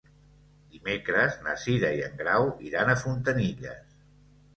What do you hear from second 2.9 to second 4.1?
a Fontanilles.